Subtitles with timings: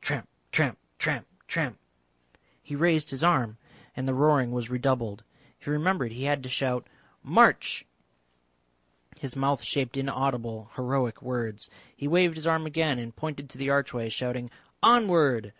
[0.00, 1.76] Tramp, tramp, tramp, tramp.
[2.62, 3.58] He raised his arm,
[3.96, 5.24] and the roaring was redoubled.
[5.58, 6.86] He remembered he had to shout
[7.24, 7.84] "March!"
[9.18, 11.68] His mouth shaped inaudible heroic words.
[11.96, 14.52] He waved his arm again and pointed to the archway, shouting
[14.84, 15.52] "Onward!"